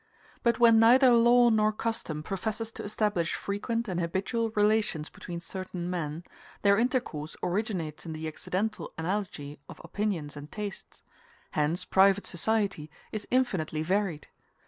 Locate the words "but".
0.41-0.57